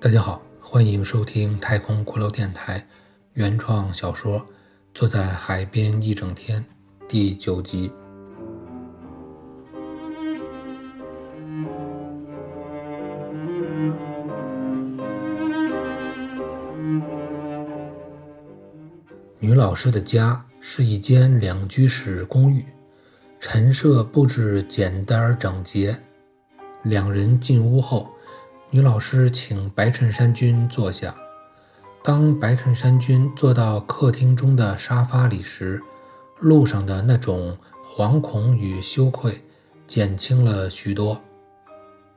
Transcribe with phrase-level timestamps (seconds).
[0.00, 2.86] 大家好，欢迎收听太空骷髅电台
[3.32, 4.38] 原创小说
[4.94, 6.62] 《坐在海边一整天》
[7.08, 7.90] 第九集。
[19.40, 22.64] 女老师的家是一间两居室公寓，
[23.40, 25.98] 陈设布置简单而整洁。
[26.84, 28.08] 两人进屋后。
[28.70, 31.14] 女老师请白衬衫君坐下。
[32.04, 35.82] 当白衬衫君坐到客厅中的沙发里时，
[36.38, 39.42] 路上的那种惶恐与羞愧
[39.86, 41.18] 减轻了许多，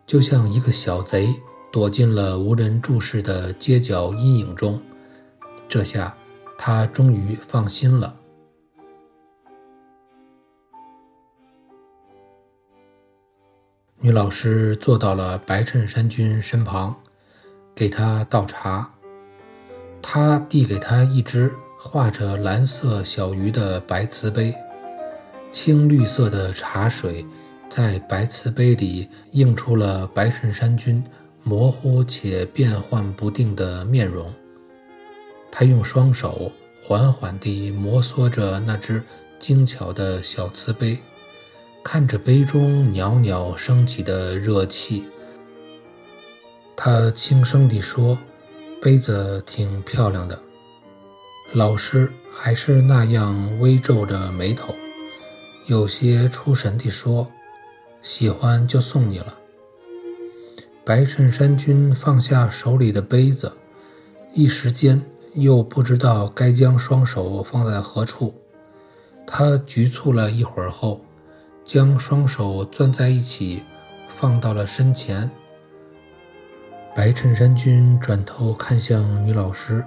[0.06, 1.34] 就像一个小贼
[1.72, 4.82] 躲进了无人注视的街角阴影中。
[5.70, 6.14] 这下，
[6.58, 8.14] 他终于放心了。
[14.04, 16.96] 女老师坐到了白衬衫君身旁，
[17.76, 18.90] 给他倒茶。
[20.02, 24.56] 他递给他一只画着蓝色小鱼的白瓷杯，
[25.52, 27.24] 青绿色的茶水
[27.70, 31.04] 在白瓷杯里映出了白衬衫君
[31.44, 34.34] 模糊且变幻不定的面容。
[35.52, 39.04] 他用双手缓缓地摩挲着那只
[39.40, 40.98] 精巧的小瓷杯。
[41.84, 45.06] 看着杯中袅袅升起的热气，
[46.76, 48.18] 他轻声地说
[48.82, 50.40] ：“杯子挺漂亮的。”
[51.54, 54.74] 老师还是那样微皱着眉头，
[55.66, 57.28] 有些出神地说
[58.02, 59.38] ：“喜欢就送你了。”
[60.86, 63.52] 白衬衫君放下手里的杯子，
[64.34, 65.02] 一时间
[65.34, 68.34] 又不知道该将双手放在何处。
[69.28, 71.04] 他局促了一会儿后。
[71.74, 73.64] 将双手攥在一起，
[74.06, 75.32] 放到了身前。
[76.94, 79.82] 白衬衫君转头看向女老师，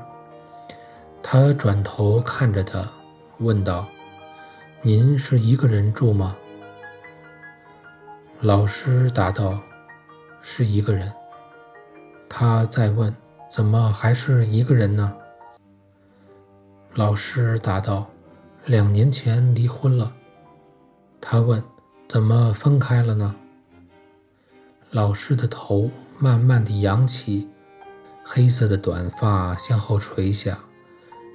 [1.23, 2.91] 他转头看着她，
[3.37, 3.87] 问道
[4.81, 6.35] ：“您是一个人住吗？”
[8.41, 9.61] 老师答道
[10.41, 11.13] ：“是一个人。”
[12.31, 13.15] 他再问
[13.53, 15.15] ：“怎么还是一个人呢？”
[16.97, 18.09] 老师答道
[18.65, 20.11] ：“两年前离婚了。”
[21.21, 21.63] 他问。
[22.15, 23.35] 怎么分开了呢？
[24.93, 27.49] 老师的头慢慢地扬起，
[28.25, 30.57] 黑色的短发向后垂下，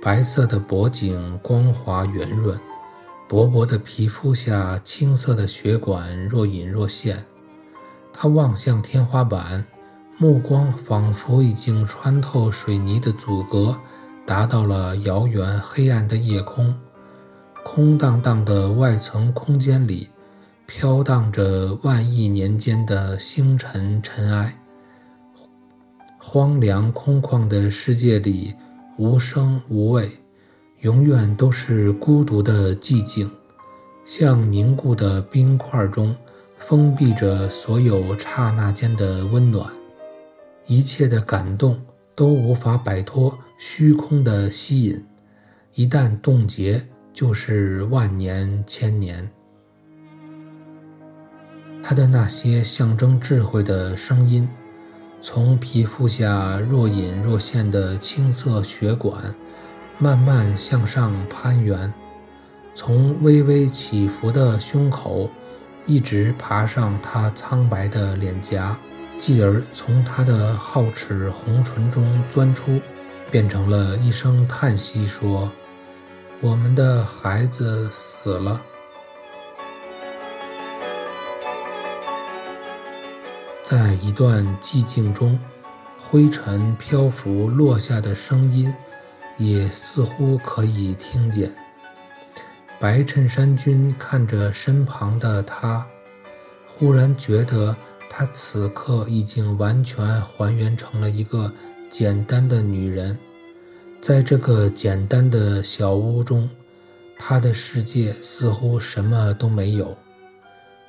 [0.02, 2.58] 白色的脖颈光滑圆润，
[3.28, 7.26] 薄薄的皮肤下青色的血管若隐若现。
[8.14, 9.66] 他望向天花板，
[10.18, 13.78] 目光仿佛已经穿透水泥的阻隔，
[14.26, 16.74] 达到了遥远黑暗的夜空。
[17.66, 20.08] 空荡荡的外层空间里。
[20.72, 24.56] 飘荡着万亿年间的星辰尘埃，
[26.20, 28.54] 荒凉空旷的世界里
[28.96, 30.08] 无声无味，
[30.82, 33.28] 永远都是孤独的寂静，
[34.06, 36.16] 像凝固的冰块中
[36.60, 39.68] 封闭着所有刹那间的温暖，
[40.68, 41.82] 一切的感动
[42.14, 45.04] 都无法摆脱虚空的吸引，
[45.74, 49.28] 一旦冻结，就是万年千年。
[51.90, 54.48] 他的那些象征智慧的声音，
[55.24, 59.34] 从皮肤下若隐若现的青色血管，
[59.98, 61.92] 慢慢向上攀援，
[62.76, 65.32] 从微微起伏的胸口，
[65.88, 68.78] 一直爬上他苍白的脸颊，
[69.18, 72.80] 继而从他的皓齿红唇中钻出，
[73.32, 75.52] 变成了一声叹息，说
[76.40, 78.62] ：“我们的孩子死了。”
[83.70, 85.38] 在一段寂静中，
[86.00, 88.74] 灰尘漂浮落下的声音，
[89.38, 91.54] 也似乎可以听见。
[92.80, 95.86] 白衬衫君看着身旁的他，
[96.66, 97.78] 忽然觉得
[98.10, 101.54] 她此刻已经完全还原成了一个
[101.92, 103.16] 简单的女人。
[104.02, 106.50] 在这个简单的小屋中，
[107.20, 109.96] 她的世界似乎什么都没有。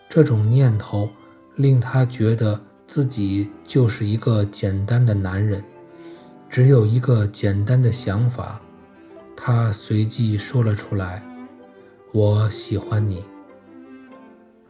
[0.09, 1.11] 这种念头
[1.57, 2.59] 令他觉得。
[2.91, 5.63] 自己就是一个简单的男人，
[6.49, 8.61] 只有一个简单的想法。
[9.37, 11.23] 他随即说了出来
[12.13, 13.23] ：“我喜欢你。”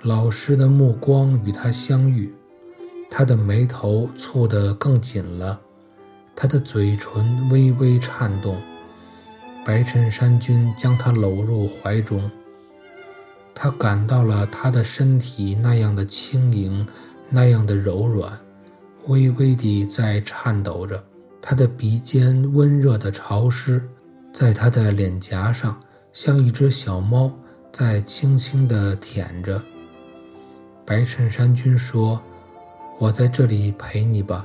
[0.04, 2.30] 老师的目光与他相遇，
[3.10, 5.58] 他的眉头蹙得更紧了，
[6.36, 8.60] 他的嘴唇微微颤动。
[9.64, 12.30] 白衬衫君将他搂入怀中，
[13.54, 16.86] 他感到了他的身体那样的轻盈。
[17.30, 18.38] 那样的柔软，
[19.06, 21.02] 微微地在颤抖着，
[21.40, 23.80] 他的鼻尖温热的潮湿，
[24.32, 25.80] 在他的脸颊上
[26.12, 27.32] 像一只小猫
[27.72, 29.62] 在轻轻地舔着。
[30.84, 32.20] 白衬衫君说
[32.98, 34.44] ：“我在这里陪你吧。”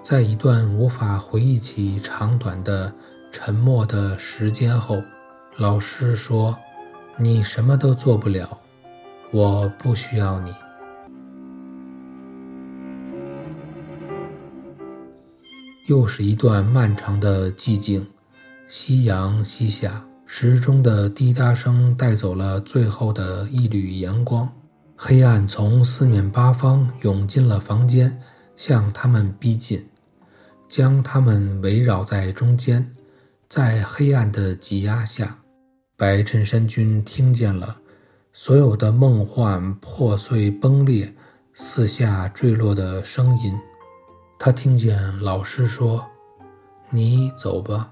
[0.00, 2.92] 在一段无法回忆起长短的
[3.32, 5.02] 沉默的时间后，
[5.56, 6.56] 老师说
[7.18, 8.56] ：“你什么都做不了，
[9.32, 10.54] 我不需要你。”
[15.86, 18.04] 又是一段漫长的寂静，
[18.66, 24.52] 夕阳西下，时钟的滴答声带走了最后的一缕阳光，
[24.96, 28.20] 黑暗从四面八方涌进了房间，
[28.56, 29.88] 向他们逼近。
[30.68, 32.90] 将他们围绕在中间，
[33.48, 35.38] 在黑暗的挤压下，
[35.96, 37.76] 白衬衫君听见了
[38.32, 41.14] 所有的梦幻破碎崩裂、
[41.54, 43.56] 四下坠落的声音。
[44.38, 46.06] 他听见老师说
[46.90, 47.90] ：“你走吧。”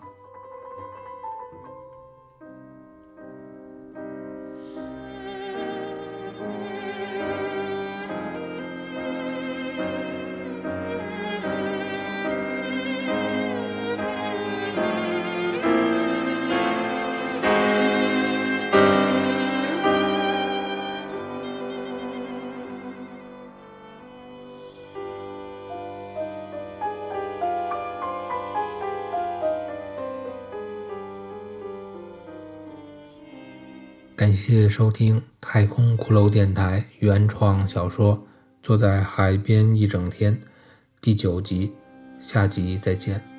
[34.25, 38.17] 感谢收听《太空骷髅电台》原创小说
[38.63, 40.35] 《坐在海边一整天》
[41.03, 41.71] 第九集，
[42.19, 43.34] 下集再见。